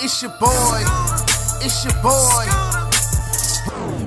[0.00, 0.84] It's your boy.
[1.60, 2.44] It's your boy.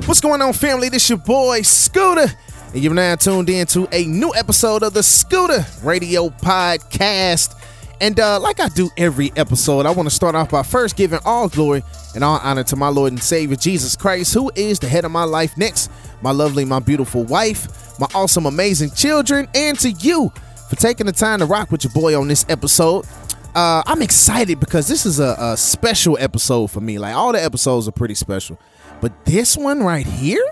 [0.08, 0.88] What's going on, family?
[0.88, 2.34] This your boy Scooda,
[2.74, 7.62] and you're now tuned in to a new episode of the Scooda Radio Podcast.
[8.00, 11.20] And uh, like I do every episode, I want to start off by first giving
[11.26, 11.84] all glory
[12.16, 15.12] and all honor to my Lord and Savior Jesus Christ, who is the head of
[15.12, 15.58] my life.
[15.58, 20.32] Next, my lovely, my beautiful wife, my awesome, amazing children, and to you
[20.70, 23.06] for taking the time to rock with your boy on this episode.
[23.54, 26.98] Uh, I'm excited because this is a, a special episode for me.
[27.00, 28.58] Like all the episodes are pretty special,
[29.02, 30.44] but this one right here,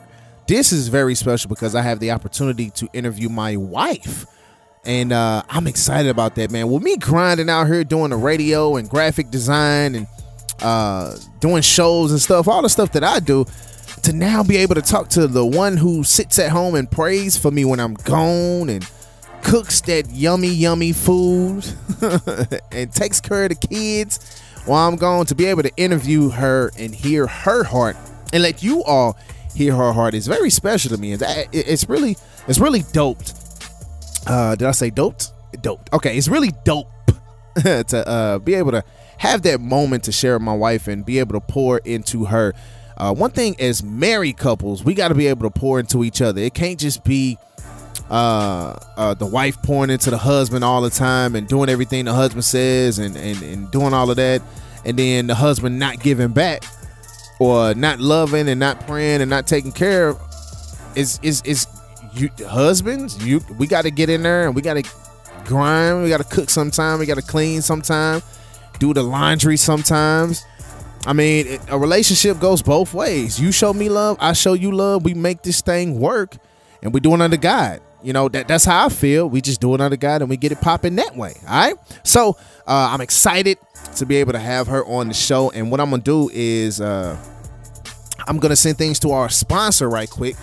[0.48, 4.26] this is very special because I have the opportunity to interview my wife.
[4.86, 6.70] And uh, I'm excited about that, man.
[6.70, 10.08] With me grinding out here doing the radio and graphic design and
[10.62, 13.46] uh, doing shows and stuff, all the stuff that I do,
[14.04, 17.38] to now be able to talk to the one who sits at home and prays
[17.38, 18.90] for me when I'm gone and
[19.44, 21.66] cooks that yummy, yummy food
[22.72, 26.72] and takes care of the kids while I'm gone, to be able to interview her
[26.78, 27.98] and hear her heart
[28.32, 29.18] and let you all
[29.56, 31.14] hear her heart is very special to me.
[31.14, 33.34] And it's really, it's really doped
[34.30, 35.32] uh, did I say doped?
[35.62, 35.92] Doped.
[35.94, 36.88] Okay, it's really dope
[37.64, 38.84] to uh, be able to
[39.18, 42.54] have that moment to share with my wife and be able to pour into her.
[42.98, 46.22] Uh, one thing as married couples, we got to be able to pour into each
[46.22, 46.42] other.
[46.42, 47.38] It can't just be
[48.10, 52.14] uh, uh, the wife pouring into the husband all the time and doing everything the
[52.14, 54.42] husband says and, and, and doing all of that,
[54.86, 56.64] and then the husband not giving back
[57.40, 60.22] or not loving and not praying and not taking care of.
[60.96, 61.68] Is is is
[62.14, 64.90] you husbands, you we got to get in there and we got to
[65.46, 66.04] grind.
[66.04, 67.00] We got to cook sometime.
[67.00, 68.22] We got to clean sometime.
[68.80, 70.46] Do the laundry sometimes.
[71.06, 73.40] I mean, a relationship goes both ways.
[73.40, 75.06] You show me love, I show you love.
[75.06, 76.36] We make this thing work,
[76.82, 77.82] and we do it under God.
[78.02, 79.30] You know that that's how I feel.
[79.30, 81.34] We just do it under God, and we get it popping that way.
[81.48, 81.76] All right.
[82.04, 83.58] So uh, I'm excited
[83.98, 85.52] to be able to have her on the show.
[85.52, 87.18] And what I'm gonna do is uh,
[88.28, 90.36] I'm gonna send things to our sponsor right quick.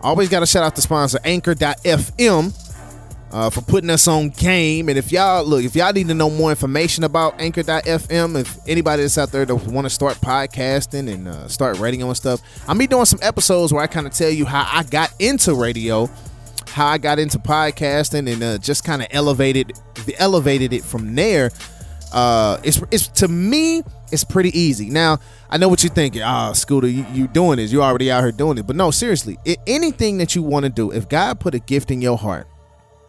[0.00, 2.67] Always got to shout out the sponsor, Anchor.fm.
[3.30, 4.88] Uh, for putting us on game.
[4.88, 9.02] And if y'all look, if y'all need to know more information about Anchor.fm, if anybody
[9.02, 12.78] that's out there that want to start podcasting and uh, start radio and stuff, I'm
[12.78, 16.08] be doing some episodes where I kind of tell you how I got into radio,
[16.68, 19.72] how I got into podcasting, and uh, just kind of elevated
[20.18, 21.50] elevated it from there.
[22.12, 24.88] Uh, it's it's to me, it's pretty easy.
[24.88, 25.18] Now
[25.50, 26.22] I know what you're thinking.
[26.22, 27.72] Ah, oh, Scooda, you, you doing this.
[27.72, 28.66] You already out here doing it.
[28.66, 31.90] But no, seriously, it, anything that you want to do, if God put a gift
[31.90, 32.46] in your heart,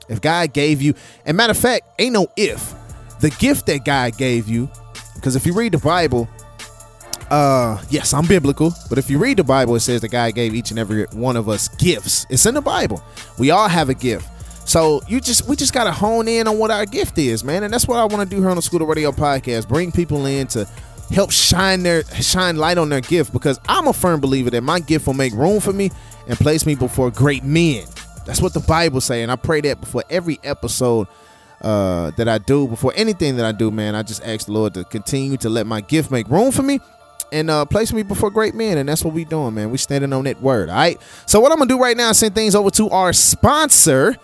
[0.09, 0.93] if God gave you,
[1.25, 2.73] and matter of fact, ain't no if,
[3.21, 4.69] the gift that God gave you,
[5.15, 6.27] because if you read the Bible,
[7.29, 10.55] uh, yes, I'm biblical, but if you read the Bible, it says that God gave
[10.55, 12.25] each and every one of us gifts.
[12.29, 13.03] It's in the Bible.
[13.37, 14.27] We all have a gift.
[14.67, 17.63] So you just we just gotta hone in on what our gift is, man.
[17.63, 19.67] And that's what I want to do here on the Scooda Radio Podcast.
[19.67, 20.67] Bring people in to
[21.11, 24.79] help shine their shine light on their gift because I'm a firm believer that my
[24.79, 25.89] gift will make room for me
[26.27, 27.83] and place me before great men.
[28.25, 31.07] That's what the Bible say, and I pray that before every episode
[31.61, 33.95] uh, that I do, before anything that I do, man.
[33.95, 36.79] I just ask the Lord to continue to let my gift make room for me
[37.31, 39.69] and uh, place me before great men, and that's what we doing, man.
[39.69, 40.99] We standing on that word, all right.
[41.25, 44.15] So what I'm gonna do right now is send things over to our sponsor,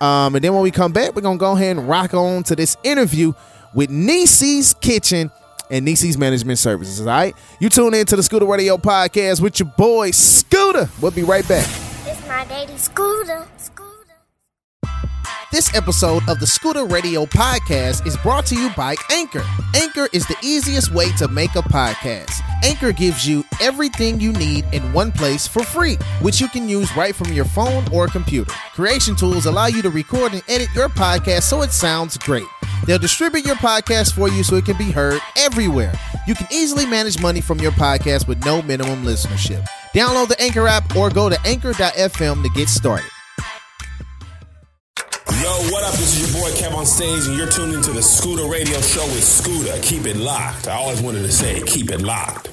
[0.00, 2.56] um, and then when we come back, we're gonna go ahead and rock on to
[2.56, 3.32] this interview
[3.74, 5.30] with Nisie's Kitchen
[5.70, 7.00] and Nisie's Management Services.
[7.00, 10.88] All right, you tune in to the Scooda Radio Podcast with your boy Scooda.
[11.00, 11.85] We'll be right back.
[12.36, 13.48] My daddy Scooda.
[13.56, 14.12] Scooda.
[15.50, 19.42] This episode of the Scooda Radio Podcast is brought to you by Anchor.
[19.74, 22.34] Anchor is the easiest way to make a podcast.
[22.62, 26.94] Anchor gives you everything you need in one place for free, which you can use
[26.94, 28.52] right from your phone or computer.
[28.74, 32.44] Creation tools allow you to record and edit your podcast so it sounds great.
[32.84, 35.94] They'll distribute your podcast for you so it can be heard everywhere.
[36.28, 39.66] You can easily manage money from your podcast with no minimum listenership.
[39.96, 43.06] Download the Anchor app or go to anchor.fm to get started.
[45.40, 45.92] Yo, what up?
[45.92, 49.04] This is your boy Kev on stage, and you're tuned into the Scooda Radio Show
[49.06, 49.82] with Scooda.
[49.82, 50.68] Keep it locked.
[50.68, 52.50] I always wanted to say, keep it locked.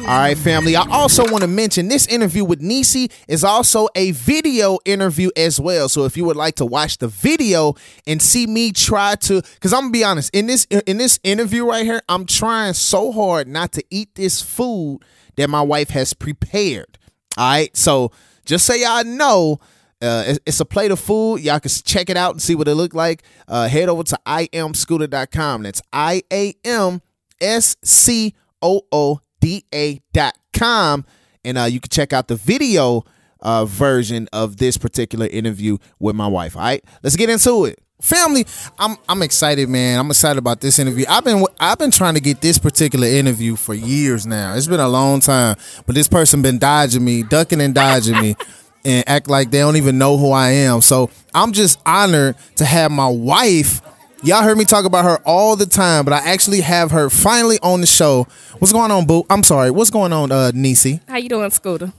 [0.00, 0.74] All right, family.
[0.74, 5.60] I also want to mention this interview with Nisie is also a video interview as
[5.60, 5.88] well.
[5.88, 7.74] So if you would like to watch the video
[8.06, 11.66] and see me try to, because I'm gonna be honest, in this in this interview
[11.66, 15.00] right here, I'm trying so hard not to eat this food
[15.36, 16.98] that my wife has prepared.
[17.36, 18.10] All right, so
[18.44, 19.60] just so y'all know.
[20.02, 21.42] Uh, it's, a plate of food.
[21.42, 23.22] Y'all can check it out and see what it look like.
[23.46, 25.62] Uh, head over to iamscooda.com.
[25.62, 27.02] That's I A M
[27.38, 31.04] S C O O da.com
[31.44, 33.04] and uh, you can check out the video
[33.40, 36.56] uh, version of this particular interview with my wife.
[36.56, 37.78] All right, let's get into it.
[38.00, 38.46] family,
[38.78, 39.98] I'm I'm excited, man.
[39.98, 41.04] I'm excited about this interview.
[41.08, 44.54] I've been I've been trying to get this particular interview for years now.
[44.54, 45.56] It's been a long time,
[45.86, 48.36] but this person been dodging me, ducking and dodging me.
[48.82, 50.80] And act like they don't even know who I am.
[50.80, 53.82] So I'm just honored to have my wife
[54.22, 57.58] Y'all heard me talk about her all the time, but I actually have her finally
[57.62, 58.26] on the show.
[58.58, 59.24] What's going on, Boo?
[59.30, 59.70] I'm sorry.
[59.70, 61.00] What's going on, uh, Nisie?
[61.08, 61.90] How you doing, Scooda?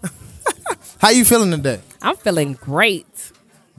[1.00, 1.82] How you feeling today?
[2.00, 3.08] I'm feeling great.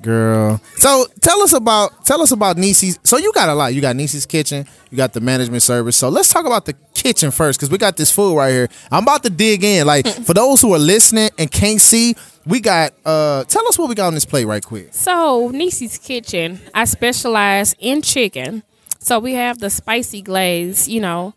[0.03, 0.61] Girl.
[0.77, 2.99] So tell us about tell us about Nisie's.
[3.05, 3.73] So you got a lot.
[3.75, 4.67] You got Nisie's kitchen.
[4.91, 5.97] You got the management service.
[5.97, 8.69] So let's talk about the kitchen first, because we got this food right here.
[8.91, 9.87] I'm about to dig in.
[9.87, 12.15] Like for those who are listening and can't see,
[12.47, 12.93] we got.
[13.05, 14.89] uh Tell us what we got on this plate right quick.
[14.93, 18.63] So Nisie's kitchen, I specialize in chicken.
[18.99, 20.89] So we have the spicy glaze.
[20.89, 21.35] You know,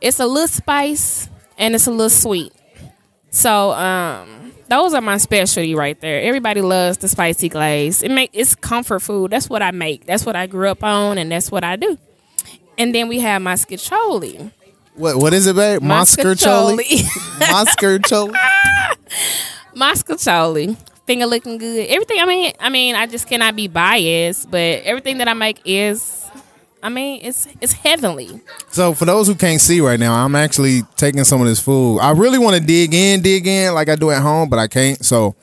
[0.00, 1.28] it's a little spice
[1.58, 2.52] and it's a little sweet.
[3.30, 4.41] So um,
[4.72, 6.22] those are my specialty right there.
[6.22, 8.02] Everybody loves the spicy glaze.
[8.02, 9.30] It make it's comfort food.
[9.30, 10.06] That's what I make.
[10.06, 11.98] That's what I grew up on, and that's what I do.
[12.78, 13.54] And then we have my.
[14.94, 15.82] What what is it, babe?
[15.82, 16.84] Mascarcholi.
[17.52, 18.34] Mascarcholi.
[19.76, 20.76] Mascacholi.
[21.06, 21.88] Finger looking good.
[21.88, 22.20] Everything.
[22.20, 26.21] I mean, I mean, I just cannot be biased, but everything that I make is,
[26.82, 28.40] I mean, it's it's heavenly.
[28.70, 31.98] So for those who can't see right now, I'm actually taking some of this food.
[32.00, 34.66] I really want to dig in, dig in like I do at home, but I
[34.66, 35.04] can't.
[35.04, 35.34] So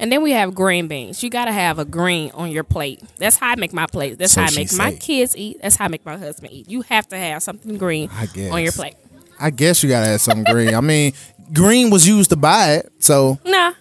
[0.00, 1.22] And then we have green beans.
[1.22, 3.00] You got to have a green on your plate.
[3.18, 4.18] That's how I make my plate.
[4.18, 4.96] That's So how I make my say.
[4.98, 5.58] kids eat.
[5.62, 6.68] That's how I make my husband eat.
[6.68, 8.50] You have to have something green I guess.
[8.52, 8.94] on your plate.
[9.38, 10.74] I guess you gotta have some green.
[10.74, 11.12] I mean,
[11.52, 13.72] green was used to buy it, so Nah.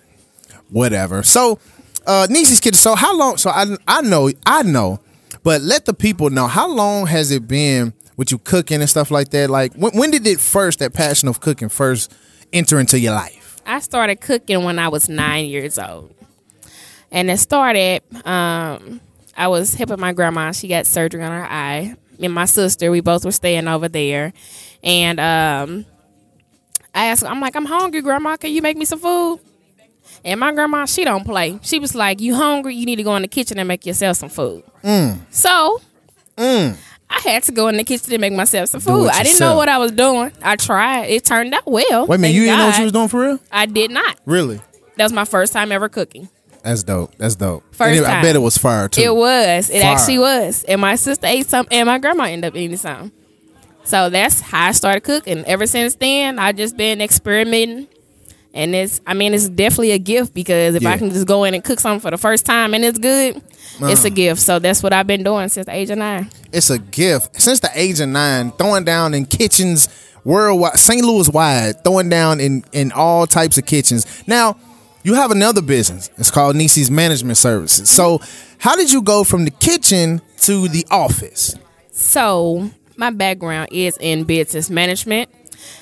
[0.70, 1.24] whatever.
[1.24, 1.60] So,
[2.06, 2.78] uh, Nisie's kitchen.
[2.78, 3.38] So how long?
[3.38, 5.00] So I I know I know,
[5.44, 9.12] but let the people know how long has it been with you cooking and stuff
[9.12, 9.50] like that.
[9.50, 12.14] Like when when did it first that passion of cooking first
[12.54, 13.60] enter into your life?
[13.66, 16.14] I started cooking when I was nine years old.
[17.12, 19.02] And it started, um,
[19.36, 20.52] I was helping my grandma.
[20.52, 21.96] She got surgery on her eye.
[22.18, 24.34] Me and my sister, we both were staying over there.
[24.84, 25.86] And um,
[26.96, 28.38] I asked, I'm like, I'm hungry, grandma.
[28.38, 29.40] Can you make me some food?
[30.24, 31.60] And my grandma, she don't play.
[31.64, 32.76] She was like, "You hungry?
[32.76, 35.20] You need to go in the kitchen and make yourself some food." Mm.
[35.32, 35.82] So
[36.38, 36.78] mm.
[37.10, 39.10] I had to go in the kitchen and make myself some food.
[39.10, 40.32] I didn't know what I was doing.
[40.42, 41.06] I tried.
[41.06, 42.08] It turned out well.
[42.08, 43.40] Wait a minute, you didn't know what you was doing for real?
[43.52, 44.20] I did not.
[44.26, 44.62] Really?
[44.98, 46.30] That was my first time ever cooking.
[46.64, 47.16] That's dope.
[47.18, 47.64] That's dope.
[47.74, 49.02] First it- I bet it was fire too.
[49.02, 49.70] It was.
[49.70, 49.96] It Fire.
[49.96, 50.64] actually was.
[50.66, 53.12] And my sister ate some, and my grandma ended up eating some.
[53.84, 55.44] So that's how I started cooking.
[55.46, 57.88] Ever since then, I've just been experimenting.
[58.54, 60.92] And it's, I mean, it's definitely a gift because if Yeah.
[60.92, 63.42] I can just go in and cook something for the first time and it's good,
[63.82, 64.10] it's a uh-huh.
[64.10, 64.42] gift.
[64.42, 66.30] So that's what I've been doing since the age of nine.
[66.52, 67.40] it's a gift.
[67.42, 69.88] Since the age of nine, throwing down in kitchens
[70.26, 71.02] worldwide, St.
[71.02, 74.06] Louis wide, throwing down in in all types of kitchens.
[74.28, 74.58] Now,
[75.04, 76.10] you have another business.
[76.18, 77.90] It's called Nisie's Management Services.
[77.90, 78.22] So,
[78.60, 81.56] how did you go from the kitchen to the office?
[81.92, 85.30] So my background is in business management.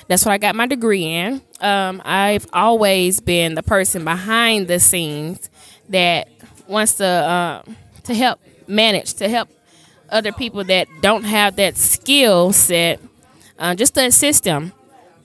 [0.08, 1.42] That's what I got my degree in.
[1.60, 5.50] Um, I've always been the person behind the scenes
[5.88, 6.28] that
[6.66, 7.62] wants to uh,
[8.04, 9.48] to help manage, to help
[10.08, 13.00] other people that don't have that skill set,
[13.58, 14.72] uh, just to assist them.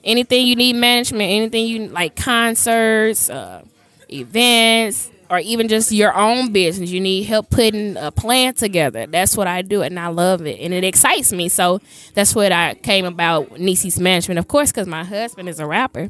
[0.04, 3.64] Anything you need management, anything you like concerts, uh,
[4.08, 9.06] events, or even just your own business, you need help putting a plan together.
[9.06, 11.48] That's what I do, and I love it, and it excites me.
[11.48, 11.80] So
[12.14, 16.08] that's what I came about Nisie's management, of course, because my husband is a rapper.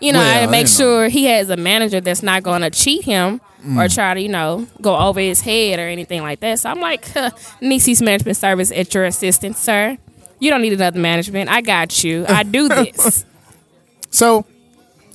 [0.00, 1.06] You know, Well, I make you know.
[1.06, 3.94] sure he has a manager that's not going to cheat him or mm.
[3.94, 6.58] try to, you know, go over his head or anything like that.
[6.58, 9.96] So I'm like, huh, Nisie's management service at your assistance, sir.
[10.40, 11.48] You don't need another management.
[11.48, 12.26] I got you.
[12.28, 13.24] I do this.
[14.10, 14.44] So,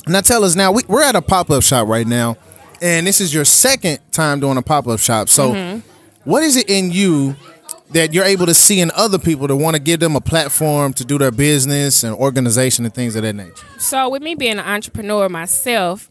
[0.07, 2.37] now tell us now, we, we're at a pop up shop right now,
[2.81, 5.29] and this is your second time doing a pop up shop.
[5.29, 5.81] So,
[6.23, 7.35] what is it in you
[7.91, 10.93] that you're able to see in other people to want to give them a platform
[10.93, 13.65] to do their business and organization and things of that nature?
[13.77, 16.09] So with me being an entrepreneur myself,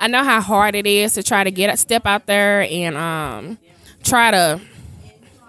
[0.00, 3.58] I know how hard it is to try to get step out there and um,
[4.02, 4.60] try to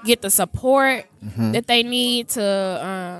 [0.05, 1.05] get the support
[1.37, 2.43] that they need to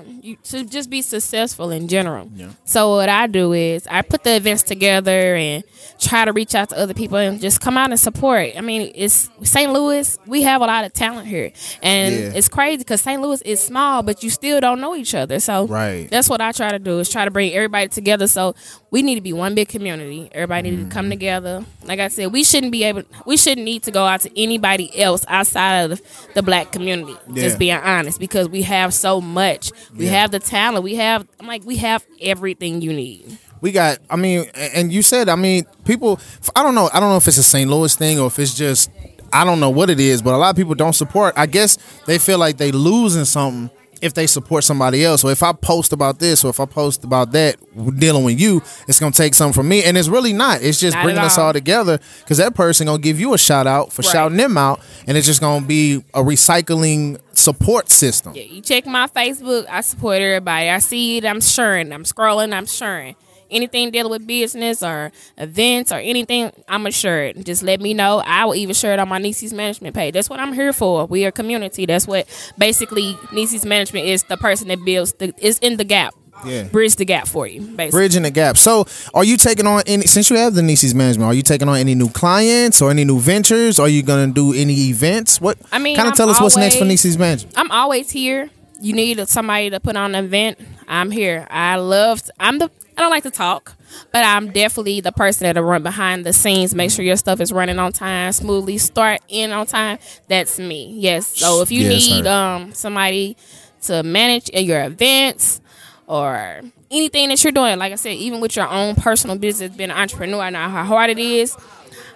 [0.04, 2.30] um, you, to just be successful in general.
[2.64, 5.64] So what I do is I put the events together and
[5.98, 8.52] try to reach out to other people and just come out and support.
[8.56, 9.72] I mean, it's St.
[9.72, 10.18] Louis.
[10.26, 12.32] We have a lot of talent here, and Yeah.
[12.34, 13.20] it's crazy because St.
[13.20, 15.40] Louis is small, but you still don't know each other.
[15.40, 16.08] So Right.
[16.10, 18.26] that's what I try to do is try to bring everybody together.
[18.28, 18.54] So
[18.90, 20.28] we need to be one big community.
[20.32, 20.90] Everybody need to Mm-hmm.
[20.90, 21.64] come together.
[21.84, 23.02] Like I said, we shouldn't be able.
[23.26, 26.00] We shouldn't need to go out to anybody else outside of
[26.34, 27.14] the black community.
[27.32, 27.42] Yeah.
[27.42, 29.72] Just being honest, because we have so much.
[29.96, 30.12] We Yeah.
[30.20, 30.84] have the talent.
[30.84, 31.26] We have.
[31.40, 33.38] I'm like, we have everything you need.
[33.60, 33.98] We got.
[34.10, 35.28] I mean, and you said.
[35.28, 36.20] I mean, people.
[36.54, 36.90] I don't know.
[36.92, 37.70] I don't know if it's a St.
[37.70, 38.90] Louis thing or if it's just
[39.32, 41.34] I don't know what it is, but a lot of people don't support.
[41.36, 43.70] I guess they feel like they losing something
[44.02, 45.20] if they support somebody else.
[45.22, 47.56] So if I post about this or if I post about that
[47.98, 50.62] dealing with you, it's gonna take something from me, and it's really not.
[50.62, 51.46] It's just Not bringing at us all.
[51.46, 54.12] all together because that person gonna give you a shout out for Right.
[54.12, 58.32] shouting them out, and it's just gonna be a recycling support system.
[58.34, 59.66] Yeah, you check my Facebook.
[59.70, 60.68] I support everybody.
[60.70, 61.24] I see it.
[61.24, 61.92] I'm sharing.
[61.92, 62.54] I'm scrolling.
[62.54, 63.14] I'm sharing.
[63.50, 67.44] Anything dealing with business or events or anything, I'm share it.
[67.44, 68.22] Just let me know.
[68.24, 70.14] I will even share it on my Nisie's Management page.
[70.14, 71.06] That's what I'm here for.
[71.06, 71.86] We are a community.
[71.86, 72.26] That's what
[72.58, 74.22] basically Nisie's Management is.
[74.24, 76.14] The person that builds the is in the gap.
[76.44, 76.64] Yeah.
[76.64, 77.62] bridge the gap for you.
[77.62, 78.58] Basically, Bridging the gap.
[78.58, 78.84] So,
[79.14, 80.04] are you taking on any?
[80.04, 83.04] Since you have the Nisie's management, are you taking on any new clients or any
[83.04, 83.78] new ventures?
[83.78, 85.40] Are you gonna do any events?
[85.40, 85.56] What?
[85.72, 87.58] I mean, kind of I'm tell us what's next for Nisie's management.
[87.58, 88.50] I'm always here.
[88.80, 90.58] You need somebody to put on an event.
[90.86, 91.46] I'm here.
[91.50, 92.22] I love.
[92.38, 92.70] I'm the.
[92.96, 93.74] I don't like to talk,
[94.10, 97.52] but I'm definitely the person that'll run behind the scenes, make sure your stuff is
[97.52, 99.98] running on time, smoothly, start in on time.
[100.28, 100.94] That's me.
[100.98, 101.36] Yes.
[101.38, 103.36] So if you need um somebody
[103.82, 105.60] to manage your events
[106.06, 109.90] or anything that you're doing, like I said, even with your own personal business, being
[109.90, 111.54] an entrepreneur, I know how hard it is.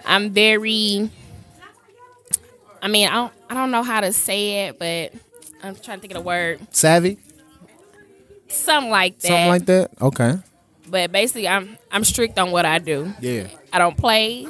[0.05, 1.11] I'm very
[2.81, 5.13] I mean, I don't, I don't know how to say it, but
[5.63, 6.59] I'm trying to think of the word.
[6.71, 7.19] Savvy,
[8.47, 9.27] Something like that.
[9.27, 9.91] something like that.
[10.01, 10.39] Okay.
[10.91, 13.13] But basically, I'm I'm strict on what I do.
[13.21, 13.47] Yeah.
[13.73, 14.45] I don't play.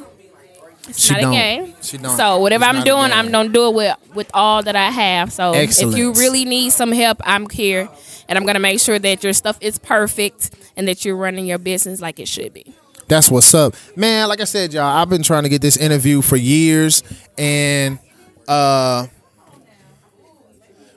[0.90, 1.34] It's She not don't.
[1.34, 1.76] a game.
[1.82, 2.18] She don't.
[2.18, 3.12] So whatever It's I'm doing.
[3.12, 5.32] I'm gonna do it with with all that I have.
[5.32, 7.88] So if you really need some help, I'm here,
[8.28, 11.60] and I'm gonna make sure that your stuff is perfect and that you're running your
[11.60, 12.74] business like it should be.
[13.08, 14.28] That's what's up, man.
[14.28, 17.04] Like I said, y'all, I've been trying to get this interview for years,
[17.38, 18.00] and
[18.48, 19.06] uh,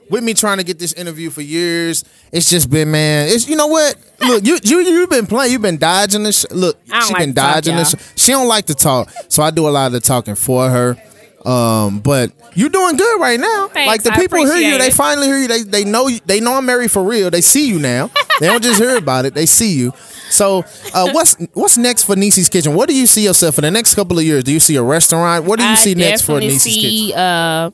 [0.09, 3.27] with me trying to get this interview for years, it's just been, man.
[3.29, 3.95] It's you know what?
[4.19, 6.45] Look, you you you've been playing, you've been dodging this.
[6.51, 7.95] Look, she like been to talk, dodging this.
[8.15, 10.97] She don't like to talk, so I do a lot of the talking for her.
[11.45, 13.67] Um, but you're doing good right now.
[13.67, 15.47] Thanks, like the people hear you, appreciate they finally hear you.
[15.47, 17.29] They they know you, they know I'm married for real.
[17.29, 18.09] They see you now.
[18.39, 19.35] they don't just hear about it.
[19.35, 19.93] They see you.
[20.29, 22.73] So, uh, what's what's next for Nisie's Kitchen?
[22.73, 24.43] What do you see yourself in the next couple of years?
[24.43, 25.45] Do you see a restaurant?
[25.45, 27.17] What do you I see next for Nisie's Nisie's Kitchen?
[27.19, 27.71] uh,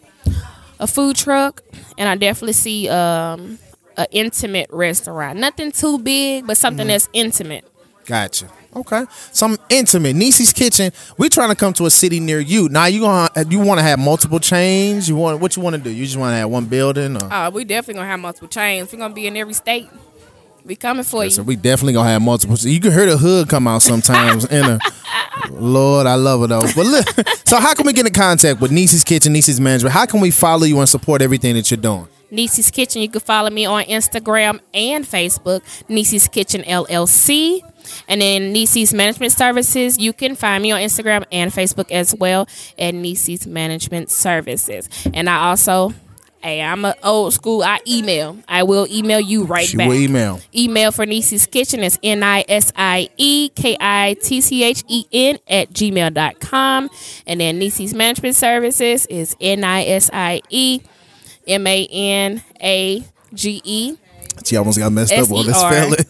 [0.81, 1.61] a food truck,
[1.97, 3.57] and I definitely see um,
[3.95, 5.39] an intimate restaurant.
[5.39, 6.89] Nothing too big, but something Mm-hmm.
[6.89, 7.63] that's intimate.
[8.05, 8.49] Gotcha.
[8.75, 9.05] Okay.
[9.31, 10.91] Some intimate Nisie's Kitchen.
[11.17, 12.67] We're trying to come to a city near you.
[12.69, 15.07] Now you gonna you want to have multiple chains?
[15.09, 15.89] You want what you want to do?
[15.91, 17.21] You just want to have one building?
[17.21, 17.31] Or?
[17.31, 18.91] Uh, we definitely gonna have multiple chains.
[18.91, 19.89] We're gonna be in every state.
[20.65, 21.45] We coming for So you.
[21.47, 22.55] we definitely gonna have multiple.
[22.57, 24.45] You can hear the hood come out sometimes.
[24.45, 24.79] in a
[25.49, 26.61] Lord, I love it though.
[26.61, 27.07] But look,
[27.47, 29.93] so how can we get in contact with Nisie's Kitchen, Nisie's Management?
[29.93, 32.07] How can we follow you and support everything that you're doing?
[32.29, 33.01] Nisie's Kitchen.
[33.01, 37.59] You can follow me on Instagram and Facebook, Nisie's Kitchen LLC.
[38.07, 42.47] And then Nisie's Management Services, you can find me on Instagram and Facebook as well
[42.77, 44.87] at Nisie's Management Services.
[45.13, 45.93] And I also,
[46.43, 47.63] hey, I'm a old school.
[47.63, 48.37] I email.
[48.47, 49.87] I will email you right She back.
[49.87, 50.39] will email.
[50.55, 54.83] Email for Nisie's Kitchen is N I S I E K I T C H
[54.87, 56.89] E N at gmail.com.
[57.27, 60.81] And then Nisie's Management Services is N I S I E
[61.47, 63.95] M A N A G E
[64.45, 65.29] She almost got messed up.
[65.29, 65.71] Well, let's S-E-R.
[65.73, 66.07] spell it.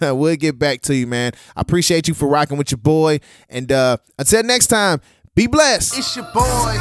[0.14, 1.32] we'll get back to you, man.
[1.56, 3.20] I appreciate you for rocking with your boy.
[3.48, 5.00] And uh, until next time,
[5.34, 5.98] be blessed.
[5.98, 6.76] It's your boy.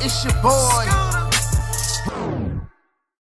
[0.00, 1.05] It's your boy.